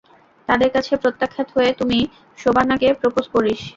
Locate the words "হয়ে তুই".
1.55-1.97